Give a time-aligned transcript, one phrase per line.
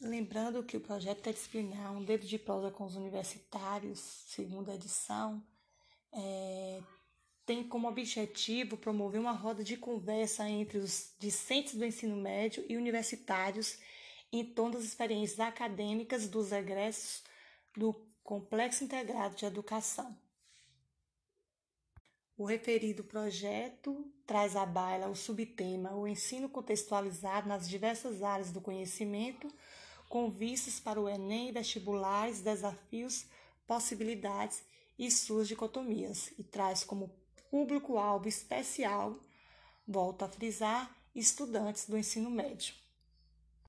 [0.00, 5.42] Lembrando que o projeto interdisciplinar Um Dedo de Prosa com os Universitários, segunda edição,
[6.10, 6.80] é,
[7.44, 12.78] tem como objetivo promover uma roda de conversa entre os discentes do ensino médio e
[12.78, 13.78] universitários
[14.32, 17.22] em torno das experiências acadêmicas dos egressos
[17.76, 17.94] do
[18.24, 20.16] Complexo Integrado de Educação.
[22.38, 28.62] O referido projeto traz à baila o subtema O ensino contextualizado nas diversas áreas do
[28.62, 29.46] conhecimento,
[30.10, 33.26] com vistas para o Enem, vestibulares, desafios,
[33.64, 34.60] possibilidades
[34.98, 37.14] e suas dicotomias, e traz como
[37.48, 39.16] público-alvo especial,
[39.86, 42.74] volto a frisar, estudantes do ensino médio.